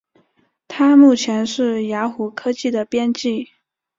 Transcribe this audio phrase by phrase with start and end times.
[0.67, 3.51] 他目前是雅虎科技的编辑。